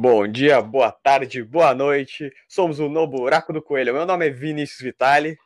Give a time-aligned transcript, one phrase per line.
[0.00, 2.32] Bom dia, boa tarde, boa noite.
[2.48, 3.92] Somos o No Buraco do Coelho.
[3.92, 5.36] Meu nome é Vinícius Vitali.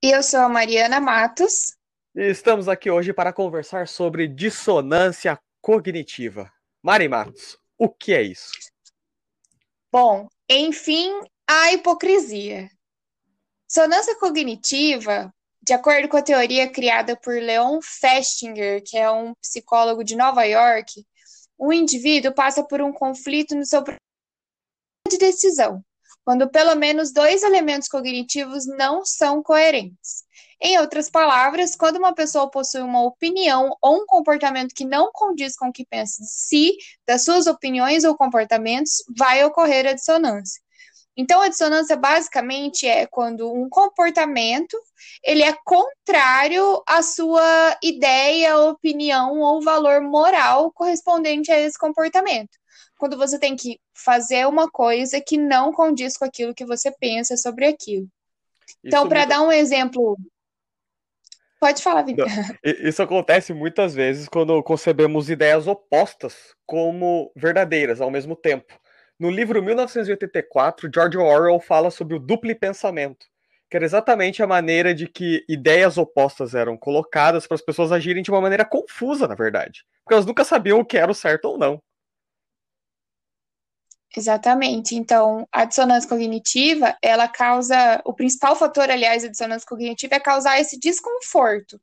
[0.00, 1.74] E eu sou a Mariana Matos.
[2.14, 6.48] E estamos aqui hoje para conversar sobre dissonância cognitiva.
[6.80, 8.52] Mari Matos, o que é isso?
[9.90, 11.10] Bom, enfim,
[11.44, 12.68] a hipocrisia.
[13.66, 20.04] Dissonância cognitiva, de acordo com a teoria criada por Leon Festinger, que é um psicólogo
[20.04, 21.04] de Nova York,
[21.66, 23.82] o indivíduo passa por um conflito no seu
[25.08, 25.82] de decisão,
[26.24, 30.24] quando pelo menos dois elementos cognitivos não são coerentes.
[30.60, 35.56] Em outras palavras, quando uma pessoa possui uma opinião ou um comportamento que não condiz
[35.56, 40.63] com o que pensa de si, das suas opiniões ou comportamentos, vai ocorrer a dissonância.
[41.16, 44.76] Então, a dissonância basicamente é quando um comportamento
[45.22, 52.58] ele é contrário à sua ideia, opinião ou valor moral correspondente a esse comportamento.
[52.98, 57.36] Quando você tem que fazer uma coisa que não condiz com aquilo que você pensa
[57.36, 58.08] sobre aquilo.
[58.82, 60.16] Então, para dar um exemplo.
[61.60, 62.26] Pode falar, Vitor.
[62.62, 68.78] Isso acontece muitas vezes quando concebemos ideias opostas como verdadeiras ao mesmo tempo.
[69.18, 73.26] No livro 1984, George Orwell fala sobre o duplo pensamento,
[73.70, 78.22] que era exatamente a maneira de que ideias opostas eram colocadas para as pessoas agirem
[78.22, 79.84] de uma maneira confusa, na verdade.
[80.02, 81.80] Porque elas nunca sabiam o que era o certo ou não.
[84.16, 84.94] Exatamente.
[84.94, 88.00] Então, a dissonância cognitiva, ela causa.
[88.04, 91.80] O principal fator, aliás, da dissonância cognitiva é causar esse desconforto.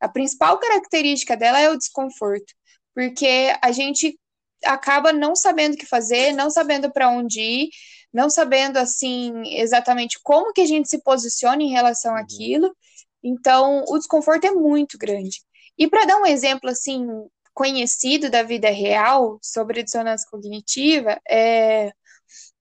[0.00, 2.54] A principal característica dela é o desconforto,
[2.94, 4.18] porque a gente
[4.64, 7.68] acaba não sabendo o que fazer, não sabendo para onde ir,
[8.12, 12.18] não sabendo assim exatamente como que a gente se posiciona em relação uhum.
[12.18, 12.76] àquilo.
[13.22, 15.42] Então, o desconforto é muito grande.
[15.78, 17.06] E para dar um exemplo assim
[17.52, 21.92] conhecido da vida real sobre dissonância cognitiva, é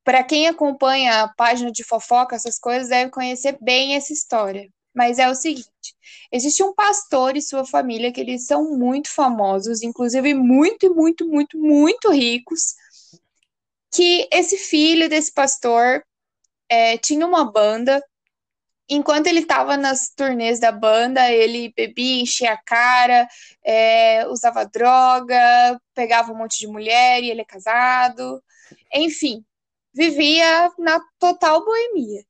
[0.03, 4.69] para quem acompanha a página de fofoca, essas coisas, deve conhecer bem essa história.
[4.93, 5.67] Mas é o seguinte:
[6.31, 11.57] existe um pastor e sua família que eles são muito famosos, inclusive muito, muito, muito,
[11.57, 12.75] muito ricos.
[13.91, 16.03] Que esse filho desse pastor
[16.69, 18.03] é, tinha uma banda.
[18.89, 23.27] Enquanto ele estava nas turnês da banda, ele bebia, enchia a cara,
[23.63, 28.43] é, usava droga, pegava um monte de mulher e ele é casado.
[28.93, 29.45] Enfim,
[29.93, 32.25] vivia na total boemia.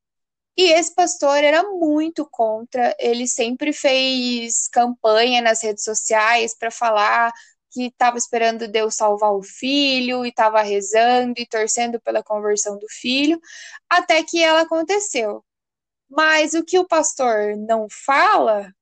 [0.56, 7.32] E esse pastor era muito contra, ele sempre fez campanha nas redes sociais para falar
[7.74, 12.86] que estava esperando Deus salvar o filho e estava rezando e torcendo pela conversão do
[12.88, 13.40] filho,
[13.90, 15.44] até que ela aconteceu.
[16.08, 18.72] Mas o que o pastor não fala,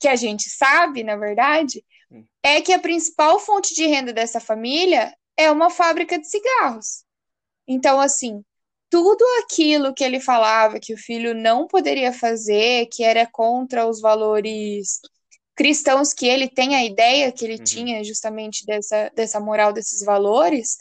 [0.00, 2.24] que a gente sabe, na verdade, hum.
[2.42, 7.04] é que a principal fonte de renda dessa família é uma fábrica de cigarros.
[7.66, 8.42] Então, assim,
[8.90, 14.00] tudo aquilo que ele falava que o filho não poderia fazer, que era contra os
[14.00, 15.00] valores
[15.54, 17.64] cristãos que ele tem a ideia que ele uhum.
[17.64, 20.76] tinha justamente dessa, dessa moral, desses valores,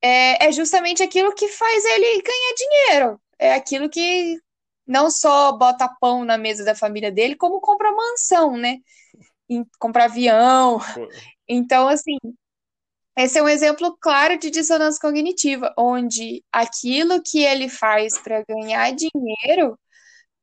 [0.00, 3.20] é, é justamente aquilo que faz ele ganhar dinheiro.
[3.38, 4.38] É aquilo que
[4.86, 8.78] não só bota pão na mesa da família dele, como compra mansão, né?
[9.78, 10.80] compra avião.
[11.48, 12.16] Então, assim,
[13.16, 18.92] esse é um exemplo claro de dissonância cognitiva, onde aquilo que ele faz para ganhar
[18.92, 19.78] dinheiro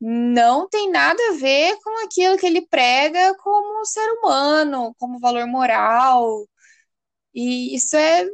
[0.02, 5.48] não tem nada a ver com aquilo que ele prega como ser humano, como valor
[5.48, 6.46] moral.
[7.34, 8.26] E isso é,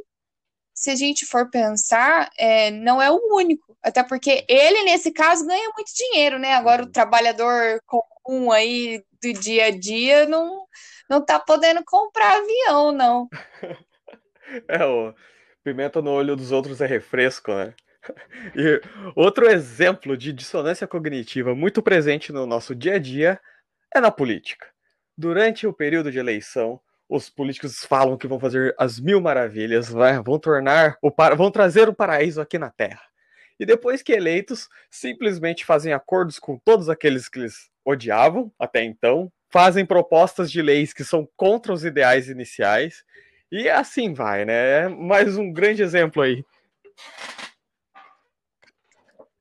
[0.74, 3.76] se a gente for pensar, é, não é o único.
[3.82, 6.54] Até porque ele, nesse caso, ganha muito dinheiro, né?
[6.54, 10.66] Agora o trabalhador comum aí do dia a dia não,
[11.08, 13.28] não tá podendo comprar avião, não.
[14.68, 15.14] É, o
[15.62, 17.74] pimenta no olho dos outros é refresco, né?
[18.56, 18.80] E
[19.14, 23.38] outro exemplo de dissonância cognitiva muito presente no nosso dia a dia
[23.94, 24.66] é na política.
[25.16, 29.90] Durante o período de eleição, os políticos falam que vão fazer as mil maravilhas,
[30.24, 33.02] vão tornar o vão trazer o paraíso aqui na Terra.
[33.58, 39.30] E depois que eleitos, simplesmente fazem acordos com todos aqueles que eles odiavam até então,
[39.50, 43.04] fazem propostas de leis que são contra os ideais iniciais
[43.50, 44.84] e assim vai, né?
[44.84, 46.44] É mais um grande exemplo aí.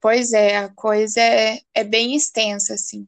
[0.02, 3.08] Pois é, a coisa é, é bem extensa, assim.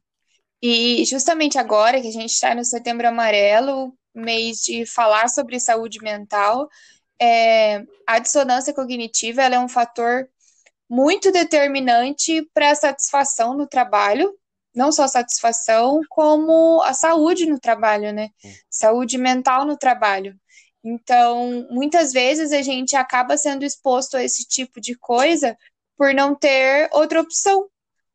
[0.60, 6.00] E justamente agora que a gente está no Setembro Amarelo, mês de falar sobre saúde
[6.02, 6.68] mental,
[7.20, 10.28] é, a dissonância cognitiva é um fator
[10.88, 14.36] muito determinante para a satisfação no trabalho,
[14.74, 18.28] não só satisfação, como a saúde no trabalho, né?
[18.44, 18.52] Hum.
[18.70, 20.38] Saúde mental no trabalho.
[20.84, 25.56] Então, muitas vezes a gente acaba sendo exposto a esse tipo de coisa
[25.96, 27.68] por não ter outra opção,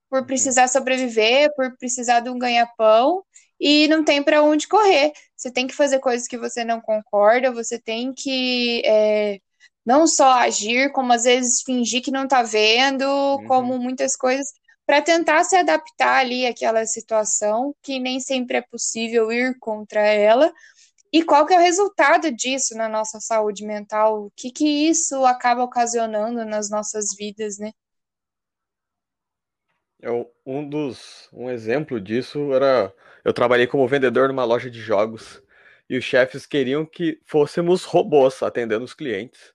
[0.10, 0.26] por uhum.
[0.26, 3.24] precisar sobreviver, por precisar de um ganha-pão
[3.60, 5.12] e não tem para onde correr.
[5.36, 9.40] Você tem que fazer coisas que você não concorda, você tem que é,
[9.86, 13.48] não só agir, como às vezes fingir que não está vendo, uhum.
[13.48, 14.52] como muitas coisas,
[14.86, 20.52] para tentar se adaptar ali àquela situação, que nem sempre é possível ir contra ela.
[21.12, 24.26] E qual que é o resultado disso na nossa saúde mental?
[24.26, 27.72] O que, que isso acaba ocasionando nas nossas vidas, né?
[30.00, 32.94] Eu, um dos um exemplo disso era
[33.26, 35.42] eu trabalhei como vendedor numa loja de jogos
[35.90, 39.54] e os chefes queriam que fôssemos robôs atendendo os clientes.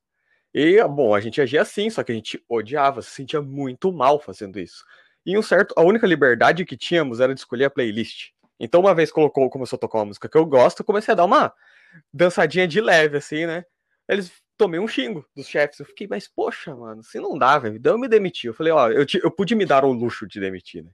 [0.55, 4.21] E bom, a gente agia assim, só que a gente odiava, se sentia muito mal
[4.21, 4.85] fazendo isso.
[5.25, 8.33] E um certo, a única liberdade que tínhamos era de escolher a playlist.
[8.65, 11.25] Então, uma vez colocou, começou a tocar uma música que eu gosto, comecei a dar
[11.25, 11.53] uma
[12.15, 13.65] dançadinha de leve, assim, né?
[14.09, 15.81] Eles tomei um xingo dos chefes.
[15.81, 17.75] Eu fiquei, mas poxa, mano, assim não dá, velho.
[17.75, 18.47] Então eu me demiti.
[18.47, 20.93] Eu falei, ó, eu, eu pude me dar o luxo de demitir, né?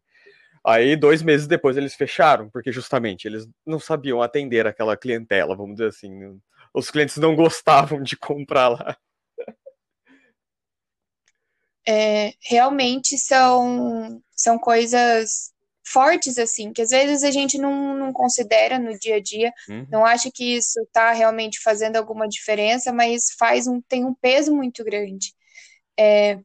[0.64, 5.76] Aí, dois meses depois, eles fecharam, porque justamente eles não sabiam atender aquela clientela, vamos
[5.76, 6.40] dizer assim.
[6.72, 8.96] Os clientes não gostavam de comprar lá.
[11.86, 15.52] É, realmente são, são coisas
[15.88, 19.86] fortes, assim, que às vezes a gente não, não considera no dia a dia, uhum.
[19.90, 24.54] não acha que isso está realmente fazendo alguma diferença, mas faz um, tem um peso
[24.54, 25.32] muito grande.
[25.98, 26.38] É,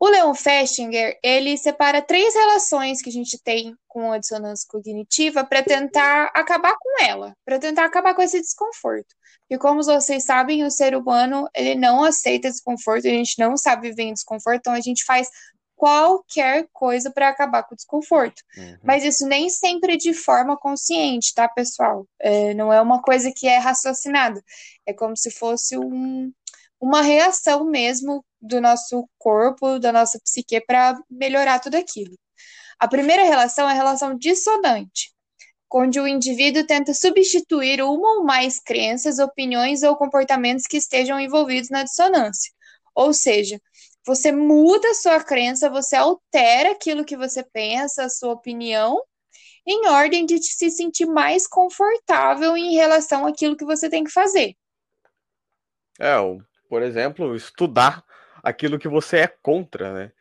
[0.00, 5.44] o Leon Festinger, ele separa três relações que a gente tem com a dissonância cognitiva
[5.44, 9.12] para tentar acabar com ela, para tentar acabar com esse desconforto.
[9.50, 13.88] E como vocês sabem, o ser humano, ele não aceita desconforto, a gente não sabe
[13.88, 15.28] viver em desconforto, então a gente faz
[15.78, 18.42] qualquer coisa para acabar com o desconforto.
[18.56, 18.78] Uhum.
[18.82, 22.04] Mas isso nem sempre é de forma consciente, tá, pessoal?
[22.20, 24.42] É, não é uma coisa que é raciocinada.
[24.84, 26.32] É como se fosse um,
[26.80, 32.18] uma reação mesmo do nosso corpo, da nossa psique para melhorar tudo aquilo.
[32.78, 35.12] A primeira relação é a relação dissonante,
[35.72, 41.70] onde o indivíduo tenta substituir uma ou mais crenças, opiniões ou comportamentos que estejam envolvidos
[41.70, 42.52] na dissonância.
[42.96, 43.60] Ou seja,
[44.06, 49.02] você muda a sua crença, você altera aquilo que você pensa, a sua opinião,
[49.66, 54.54] em ordem de se sentir mais confortável em relação àquilo que você tem que fazer.
[56.00, 56.14] É,
[56.68, 58.02] por exemplo, estudar
[58.42, 60.12] aquilo que você é contra, né?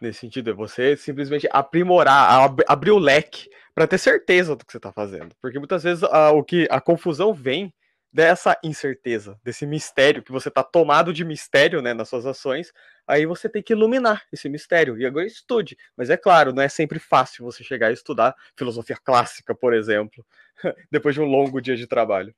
[0.00, 4.70] Nesse sentido, é você simplesmente aprimorar, ab abrir o leque para ter certeza do que
[4.70, 5.34] você está fazendo.
[5.40, 7.74] Porque muitas vezes a, o que a confusão vem
[8.12, 12.72] dessa incerteza, desse mistério, que você está tomado de mistério né, nas suas ações,
[13.06, 14.98] aí você tem que iluminar esse mistério.
[14.98, 15.76] E agora estude.
[15.96, 20.24] Mas é claro, não é sempre fácil você chegar a estudar filosofia clássica, por exemplo,
[20.90, 22.34] depois de um longo dia de trabalho.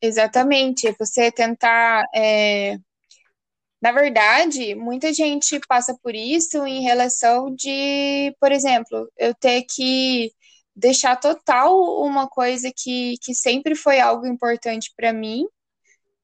[0.00, 0.94] Exatamente.
[0.98, 2.76] Você tentar é,
[3.84, 10.32] na verdade, muita gente passa por isso em relação de, por exemplo, eu ter que
[10.74, 15.46] deixar total uma coisa que, que sempre foi algo importante para mim,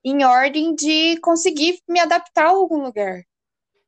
[0.04, 3.22] em ordem de conseguir me adaptar a algum lugar.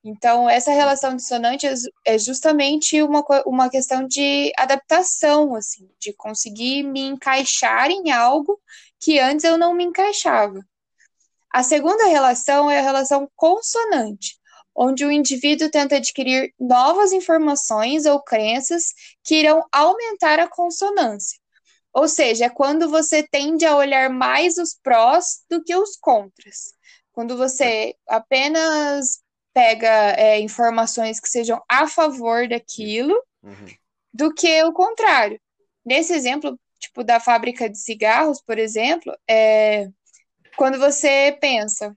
[0.05, 1.67] Então, essa relação dissonante
[2.05, 8.61] é justamente uma, uma questão de adaptação, assim, de conseguir me encaixar em algo
[8.99, 10.61] que antes eu não me encaixava.
[11.53, 14.37] A segunda relação é a relação consonante,
[14.75, 21.39] onde o indivíduo tenta adquirir novas informações ou crenças que irão aumentar a consonância.
[21.93, 26.75] Ou seja, é quando você tende a olhar mais os prós do que os contras.
[27.13, 29.21] Quando você apenas
[29.53, 33.67] pega é, informações que sejam a favor daquilo, uhum.
[34.13, 35.39] do que o contrário.
[35.85, 39.89] Nesse exemplo, tipo da fábrica de cigarros, por exemplo, é,
[40.57, 41.95] quando você pensa,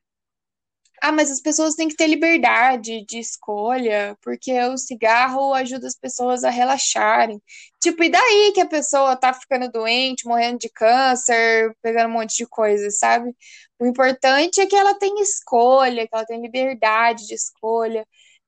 [1.07, 5.95] ah, mas as pessoas têm que ter liberdade de escolha, porque o cigarro ajuda as
[5.95, 7.39] pessoas a relaxarem.
[7.79, 12.37] Tipo, e daí que a pessoa tá ficando doente, morrendo de câncer, pegando um monte
[12.37, 13.31] de coisa, sabe?
[13.79, 18.03] O importante é que ela tenha escolha, que ela tenha liberdade de escolha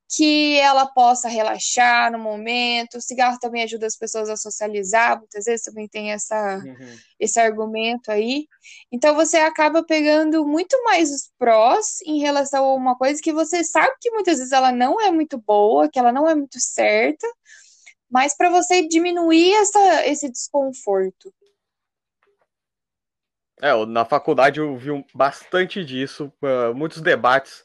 [0.09, 2.97] que ela possa relaxar no momento.
[2.97, 6.97] O cigarro também ajuda as pessoas a socializar, muitas vezes também tem essa, uhum.
[7.19, 8.47] esse argumento aí.
[8.91, 13.63] Então você acaba pegando muito mais os prós em relação a uma coisa que você
[13.63, 17.27] sabe que muitas vezes ela não é muito boa, que ela não é muito certa,
[18.09, 21.33] mas para você diminuir essa, esse desconforto.
[23.59, 27.63] É, na faculdade eu vi bastante disso, uh, muitos debates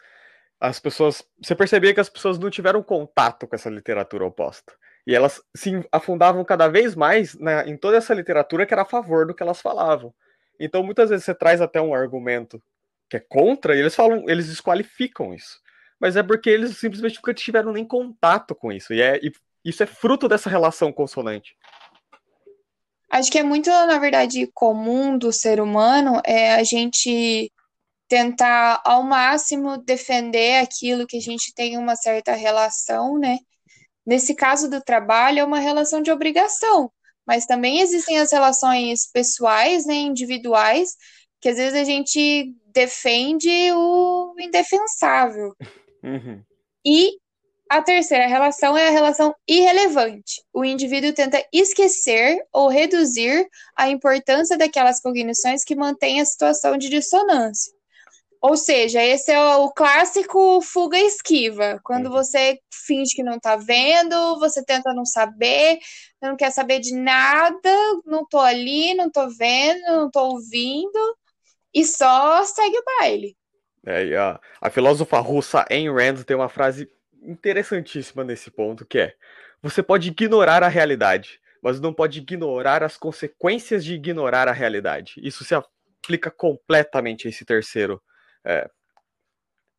[0.63, 1.25] as pessoas.
[1.43, 4.73] Você percebia que as pessoas não tiveram contato com essa literatura oposta.
[5.05, 8.87] E elas se afundavam cada vez mais na, em toda essa literatura que era a
[8.87, 10.15] favor do que elas falavam.
[10.61, 12.63] Então, muitas vezes você traz até um argumento
[13.11, 15.61] que é contra, e eles falam, eles desqualificam isso.
[16.01, 18.95] Mas é porque eles simplesmente nunca tiveram nem contato com isso.
[18.95, 19.33] E, é, e
[19.65, 21.57] isso é fruto dessa relação consonante.
[23.11, 27.53] Acho que é muito, na verdade, comum do ser humano é a gente
[28.13, 33.39] tentar ao máximo defender aquilo que a gente tem uma certa relação, né?
[34.05, 36.93] Nesse caso do trabalho, é uma relação de obrigação,
[37.27, 40.95] mas também existem as relações pessoais, né, individuais,
[41.41, 45.57] que às vezes a gente defende o indefensável.
[46.03, 46.43] Uhum.
[46.85, 47.13] E
[47.67, 50.43] a terceira relação é a relação irrelevante.
[50.53, 56.91] O indivíduo tenta esquecer ou reduzir a importância daquelas cognições que mantêm a situação de
[56.91, 57.73] dissonância.
[58.43, 61.81] Ou seja, esse é o clássico fuga e esquiva.
[61.85, 62.13] Quando uhum.
[62.13, 65.79] você finge que não tá vendo, você tenta não saber,
[66.21, 67.71] não quer saber de nada,
[68.05, 71.17] não tô ali, não tô vendo, não tô ouvindo,
[71.73, 73.37] e só segue o baile.
[73.87, 76.91] É, a, a filósofa russa Ayn Rand tem uma frase
[77.23, 79.15] interessantíssima nesse ponto, que é:
[79.63, 85.15] você pode ignorar a realidade, mas não pode ignorar as consequências de ignorar a realidade.
[85.19, 88.03] Isso se aplica completamente a esse terceiro
[88.45, 88.71] é,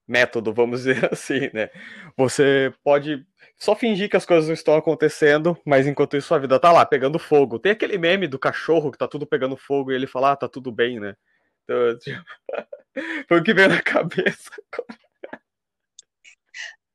[0.07, 1.69] método, vamos dizer assim, né?
[2.17, 3.25] Você pode
[3.57, 6.85] só fingir que as coisas não estão acontecendo, mas enquanto isso a vida tá lá,
[6.85, 7.59] pegando fogo.
[7.59, 10.47] Tem aquele meme do cachorro que tá tudo pegando fogo e ele fala, ah, tá
[10.49, 11.15] tudo bem, né?
[11.63, 12.23] Então, tipo,
[13.27, 14.51] foi o que veio na cabeça.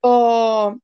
[0.00, 0.76] Oh,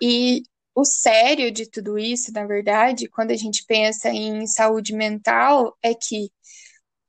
[0.00, 0.42] e
[0.74, 5.94] o sério de tudo isso, na verdade, quando a gente pensa em saúde mental, é
[5.94, 6.30] que,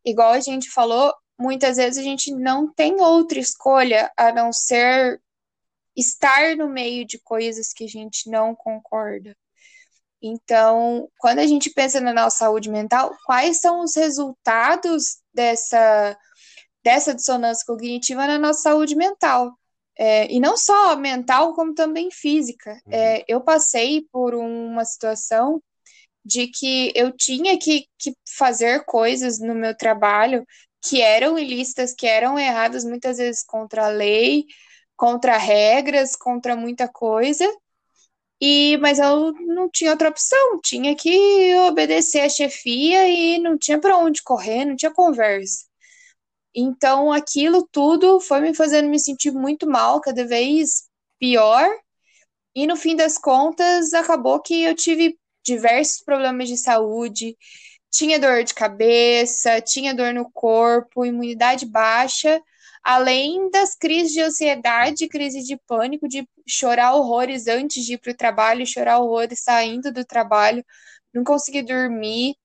[0.06, 5.22] igual a gente falou, muitas vezes a gente não tem outra escolha a não ser
[5.96, 9.36] estar no meio de coisas que a gente não concorda.
[10.22, 16.18] Então, quando a gente pensa na nossa saúde mental, quais são os resultados dessa,
[16.84, 19.58] dessa dissonância cognitiva na nossa saúde mental?
[19.98, 22.72] É, e não só mental, como também física.
[22.86, 22.94] Uhum.
[22.94, 25.62] É, eu passei por uma situação
[26.24, 30.46] de que eu tinha que, que fazer coisas no meu trabalho
[30.82, 34.46] que eram ilícitas, que eram erradas muitas vezes contra a lei,
[34.96, 37.46] contra regras, contra muita coisa.
[38.42, 43.80] E mas eu não tinha outra opção, tinha que obedecer a chefia e não tinha
[43.80, 45.66] para onde correr, não tinha conversa.
[46.56, 50.86] Então aquilo tudo foi me fazendo me sentir muito mal, cada vez
[51.20, 51.68] pior.
[52.56, 57.38] E no fim das contas, acabou que eu tive diversos problemas de saúde,
[57.92, 62.42] tinha dor de cabeça, tinha dor no corpo, imunidade baixa,
[62.84, 68.12] além das crises de ansiedade, crise de pânico, de chorar horrores antes de ir para
[68.12, 70.64] o trabalho, chorar horrores saindo do trabalho,
[71.14, 72.36] não conseguir dormir,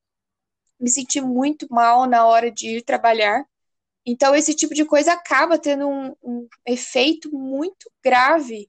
[0.80, 3.44] me senti muito mal na hora de ir trabalhar.
[4.06, 8.68] Então, esse tipo de coisa acaba tendo um, um efeito muito grave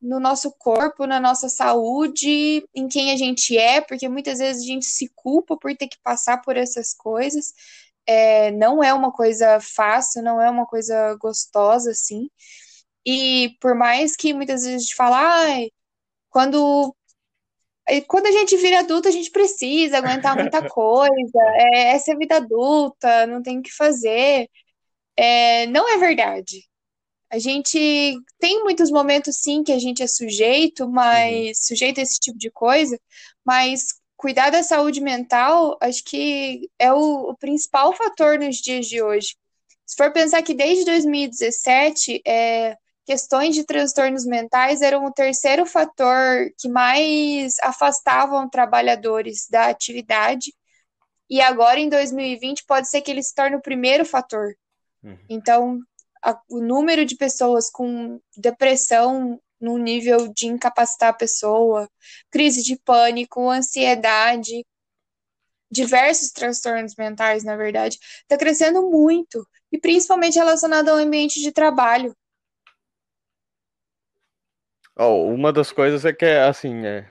[0.00, 4.66] no nosso corpo, na nossa saúde, em quem a gente é, porque muitas vezes a
[4.66, 7.52] gente se culpa por ter que passar por essas coisas.
[8.06, 12.28] É, não é uma coisa fácil, não é uma coisa gostosa, assim.
[13.06, 15.68] E por mais que muitas vezes a gente fala, ah,
[16.30, 16.94] quando
[18.06, 21.40] quando a gente vira adulto, a gente precisa aguentar muita coisa.
[21.74, 24.48] É, essa é a vida adulta, não tem o que fazer.
[25.16, 26.69] É, não é verdade.
[27.30, 31.52] A gente tem muitos momentos, sim, que a gente é sujeito, mas uhum.
[31.62, 32.98] sujeito a esse tipo de coisa,
[33.44, 39.00] mas cuidar da saúde mental, acho que é o, o, principal fator nos dias de
[39.00, 39.36] hoje.
[39.86, 46.52] Se for pensar que desde 2017, é, questões de transtornos mentais eram o terceiro fator
[46.58, 50.52] que mais afastavam trabalhadores da atividade,
[51.30, 54.54] e agora em 2020 pode ser que ele se torne o primeiro fator.
[55.02, 55.18] Uhum.
[55.28, 55.80] Então,
[56.22, 61.88] a, o número de pessoas com depressão no nível de incapacitar a pessoa,
[62.30, 64.64] crise de pânico, ansiedade,
[65.70, 72.16] diversos transtornos mentais, na verdade, está crescendo muito, e principalmente relacionado ao ambiente de trabalho.
[74.96, 77.08] Oh, uma das coisas é que, assim, é,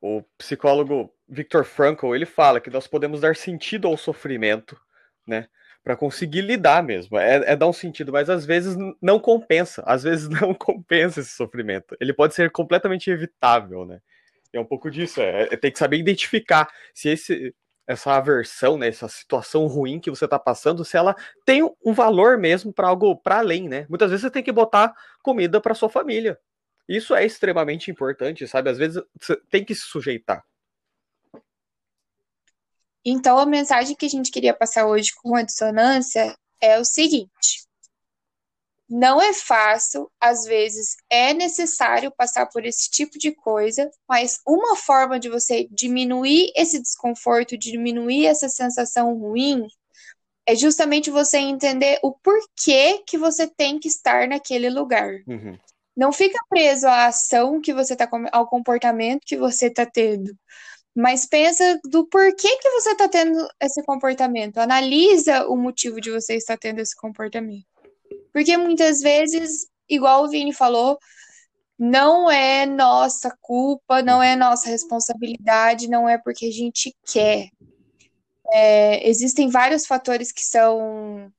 [0.00, 4.78] o psicólogo Viktor Frankl, ele fala que nós podemos dar sentido ao sofrimento,
[5.26, 5.48] né?
[5.86, 7.16] Para conseguir lidar mesmo.
[7.16, 9.84] É, é, dar um sentido, mas às vezes não compensa.
[9.86, 11.96] Às vezes não compensa esse sofrimento.
[12.00, 14.00] Ele pode ser completamente evitável, né?
[14.52, 15.20] é um pouco disso.
[15.20, 17.54] É, é tem que saber identificar se esse,
[17.86, 21.14] essa aversão, né, essa situação ruim que você está passando, se ela
[21.44, 23.86] tem um valor mesmo para algo para além, né?
[23.88, 26.36] Muitas vezes você tem que botar comida para sua família.
[26.88, 28.70] Isso é extremamente importante, sabe?
[28.70, 30.42] Às vezes você tem que se sujeitar.
[33.08, 37.64] Então, a mensagem que a gente queria passar hoje com a dissonância é o seguinte:
[38.88, 44.74] não é fácil, às vezes é necessário passar por esse tipo de coisa, mas uma
[44.74, 49.68] forma de você diminuir esse desconforto, diminuir essa sensação ruim,
[50.44, 55.22] é justamente você entender o porquê que você tem que estar naquele lugar.
[55.28, 55.56] Uhum.
[55.96, 60.36] Não fica preso à ação que você está ao comportamento que você está tendo.
[60.96, 64.56] Mas pensa do porquê que você está tendo esse comportamento.
[64.56, 67.66] Analisa o motivo de você estar tendo esse comportamento.
[68.32, 70.98] Porque muitas vezes, igual o Vini falou,
[71.78, 77.50] não é nossa culpa, não é nossa responsabilidade, não é porque a gente quer.
[78.50, 81.30] É, existem vários fatores que são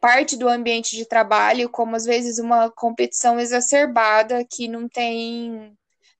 [0.00, 5.72] parte do ambiente de trabalho, como às vezes uma competição exacerbada que não tem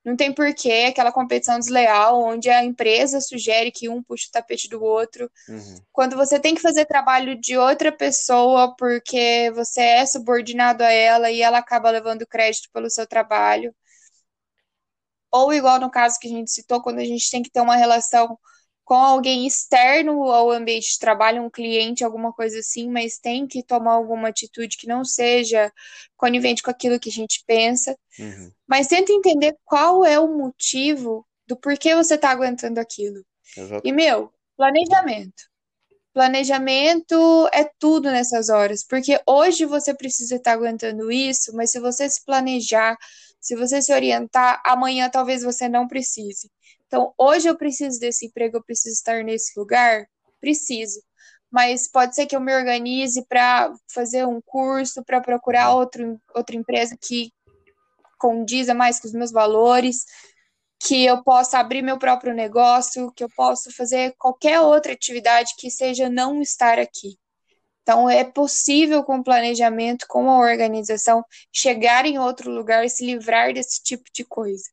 [0.04, 4.68] não tem porquê aquela competição desleal, onde a empresa sugere que um puxe o tapete
[4.68, 5.30] do outro.
[5.49, 5.80] Uhum.
[5.92, 11.30] Quando você tem que fazer trabalho de outra pessoa porque você é subordinado a ela
[11.30, 13.75] e ela acaba levando crédito pelo seu trabalho.
[15.30, 17.76] Ou igual no caso que a gente citou, quando a gente tem que ter uma
[17.76, 18.38] relação
[18.85, 23.62] com alguém externo ao ambiente de trabalho, um cliente, alguma coisa assim, mas tem que
[23.62, 25.73] tomar alguma atitude que não seja
[26.17, 27.97] conivente com aquilo que a gente pensa.
[28.19, 28.51] Uhum.
[28.67, 33.25] Mas tenta entender qual é o motivo do porquê você está aguentando aquilo.
[33.57, 33.87] Exato.
[33.87, 35.51] E, meu, planejamento.
[36.12, 42.09] Planejamento é tudo nessas horas, porque hoje você precisa estar aguentando isso, mas se você
[42.09, 42.99] se planejar,
[43.41, 46.51] se você se orientar, amanhã talvez você não precise.
[46.92, 50.06] Então, hoje eu preciso desse emprego, eu preciso estar nesse lugar?
[50.38, 51.00] Preciso.
[51.50, 56.54] Mas pode ser que eu me organize para fazer um curso, para procurar outro, outra
[56.54, 57.32] empresa que
[58.18, 60.04] condiza mais com os meus valores,
[60.78, 65.70] que eu possa abrir meu próprio negócio, que eu possa fazer qualquer outra atividade que
[65.70, 67.16] seja não estar aqui.
[67.80, 73.07] Então, é possível com o planejamento, com a organização, chegar em outro lugar e se
[73.07, 74.64] livrar desse tipo de coisa.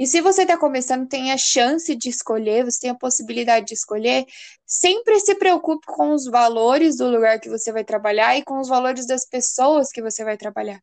[0.00, 3.74] E se você está começando, tem a chance de escolher, você tem a possibilidade de
[3.74, 4.24] escolher,
[4.64, 8.66] sempre se preocupe com os valores do lugar que você vai trabalhar e com os
[8.66, 10.80] valores das pessoas que você vai trabalhar.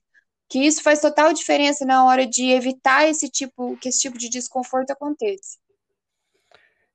[0.48, 4.30] Que isso faz total diferença na hora de evitar esse tipo, que esse tipo de
[4.30, 5.58] desconforto aconteça.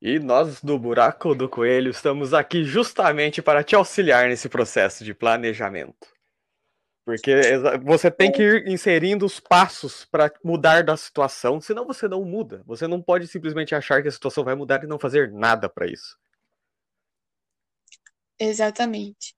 [0.00, 5.12] E nós do Buraco do Coelho estamos aqui justamente para te auxiliar nesse processo de
[5.12, 6.06] planejamento.
[7.16, 7.34] Porque
[7.82, 12.62] você tem que ir inserindo os passos para mudar da situação, senão você não muda.
[12.66, 15.86] Você não pode simplesmente achar que a situação vai mudar e não fazer nada para
[15.86, 16.16] isso.
[18.38, 19.34] Exatamente.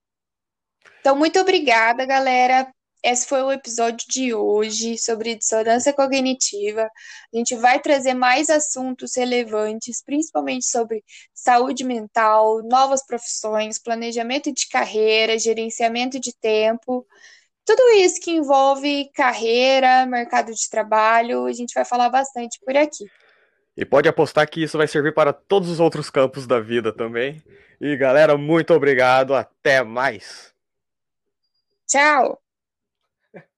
[1.01, 2.73] Então, muito obrigada, galera.
[3.05, 6.89] Esse foi o episódio de hoje sobre dissonância cognitiva.
[7.35, 14.67] A gente vai trazer mais assuntos relevantes, principalmente sobre saúde mental, novas profissões, planejamento de
[14.69, 17.07] carreira, gerenciamento de tempo.
[17.64, 23.07] Tudo isso que envolve carreira, mercado de trabalho, a gente vai falar bastante por aqui.
[23.77, 27.42] E pode apostar que isso vai servir para todos os outros campos da vida também.
[27.81, 30.55] E galera, muito obrigado, até mais.
[31.87, 32.44] Tchau.